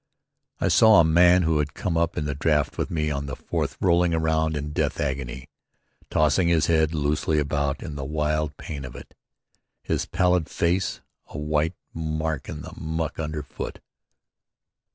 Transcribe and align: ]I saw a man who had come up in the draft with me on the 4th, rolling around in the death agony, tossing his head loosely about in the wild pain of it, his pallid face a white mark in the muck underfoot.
]I 0.59 0.67
saw 0.67 0.99
a 0.99 1.03
man 1.03 1.43
who 1.43 1.59
had 1.59 1.75
come 1.75 1.95
up 1.95 2.17
in 2.17 2.25
the 2.25 2.33
draft 2.33 2.75
with 2.79 2.89
me 2.89 3.11
on 3.11 3.27
the 3.27 3.35
4th, 3.35 3.77
rolling 3.79 4.15
around 4.15 4.57
in 4.57 4.69
the 4.69 4.71
death 4.73 4.99
agony, 4.99 5.47
tossing 6.09 6.47
his 6.47 6.65
head 6.65 6.95
loosely 6.95 7.37
about 7.37 7.83
in 7.83 7.93
the 7.93 8.03
wild 8.03 8.57
pain 8.57 8.83
of 8.83 8.95
it, 8.95 9.13
his 9.83 10.07
pallid 10.07 10.49
face 10.49 11.01
a 11.27 11.37
white 11.37 11.75
mark 11.93 12.49
in 12.49 12.63
the 12.63 12.73
muck 12.75 13.19
underfoot. 13.19 13.79